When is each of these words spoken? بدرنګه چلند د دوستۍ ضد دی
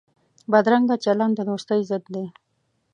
بدرنګه 0.51 0.95
چلند 1.05 1.33
د 1.35 1.39
دوستۍ 1.49 1.81
ضد 1.89 2.03
دی 2.13 2.25